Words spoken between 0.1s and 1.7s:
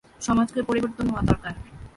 সমাজকে পরিবর্তন হওয়া দরকার।